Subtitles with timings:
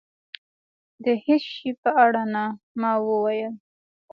[1.03, 2.43] د هېڅ شي په اړه نه.
[2.79, 3.53] ما وویل.